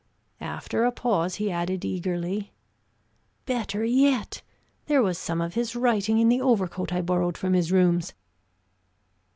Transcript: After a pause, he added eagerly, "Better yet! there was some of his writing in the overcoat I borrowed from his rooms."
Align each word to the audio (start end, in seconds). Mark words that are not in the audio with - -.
After 0.39 0.83
a 0.83 0.91
pause, 0.91 1.35
he 1.35 1.51
added 1.51 1.85
eagerly, 1.85 2.51
"Better 3.45 3.85
yet! 3.85 4.41
there 4.87 5.03
was 5.03 5.19
some 5.19 5.41
of 5.41 5.53
his 5.53 5.75
writing 5.75 6.17
in 6.17 6.27
the 6.27 6.41
overcoat 6.41 6.91
I 6.91 7.01
borrowed 7.03 7.37
from 7.37 7.53
his 7.53 7.71
rooms." 7.71 8.13